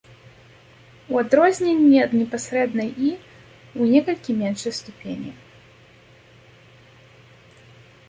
У 1.15 1.19
адрозненні 1.23 1.91
ад 2.05 2.11
непасрэднай 2.21 2.89
і, 3.09 3.13
ў 3.79 3.93
некалькі 3.93 4.31
меншай 4.41 4.77
ступені. 4.81 5.33